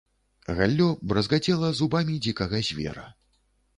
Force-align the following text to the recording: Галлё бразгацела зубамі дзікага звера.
Галлё 0.59 0.87
бразгацела 1.11 1.69
зубамі 1.81 2.15
дзікага 2.25 2.65
звера. 2.71 3.05